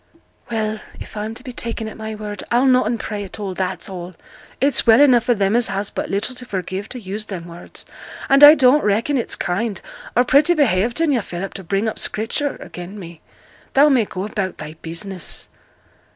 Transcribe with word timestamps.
'Well, 0.49 0.79
if 0.99 1.15
I'm 1.15 1.35
to 1.35 1.43
be 1.43 1.51
taken 1.51 1.87
at 1.87 1.95
my 1.95 2.15
word, 2.15 2.43
I'll 2.49 2.65
noane 2.65 2.97
pray 2.97 3.23
at 3.23 3.39
all, 3.39 3.53
that's 3.53 3.87
all. 3.87 4.15
It's 4.59 4.87
well 4.87 4.99
enough 4.99 5.25
for 5.25 5.35
them 5.35 5.55
as 5.55 5.67
has 5.67 5.91
but 5.91 6.09
little 6.09 6.33
to 6.33 6.43
forgive 6.43 6.89
to 6.89 6.99
use 6.99 7.25
them 7.25 7.45
words; 7.45 7.85
and 8.27 8.43
I 8.43 8.55
don't 8.55 8.83
reckon 8.83 9.15
it's 9.15 9.35
kind, 9.35 9.79
or 10.15 10.23
pretty 10.23 10.55
behaved 10.55 11.01
in 11.01 11.11
yo', 11.11 11.21
Philip, 11.21 11.53
to 11.53 11.63
bring 11.63 11.87
up 11.87 11.99
Scripture 11.99 12.55
again' 12.61 12.97
me. 12.97 13.21
Thou 13.75 13.89
may 13.89 14.05
go 14.05 14.23
about 14.25 14.57
thy 14.57 14.73
business.' 14.81 15.47